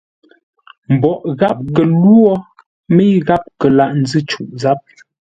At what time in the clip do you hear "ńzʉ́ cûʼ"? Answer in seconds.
4.01-4.49